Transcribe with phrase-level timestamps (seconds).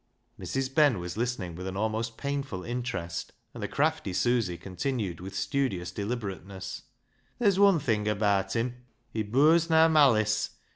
[0.39, 0.73] Mrs.
[0.73, 5.91] Ben was listening with an almost painful interest, and the crafty Susy continued with studious
[5.91, 6.81] deliberateness
[7.39, 8.77] —"Ther's wun thing abaat him;
[9.13, 10.57] he burs na S BECKSIDE LIGHTS in.